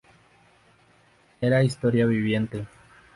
Era 1.41 1.61
historia 1.61 2.07
viviente. 2.07 2.65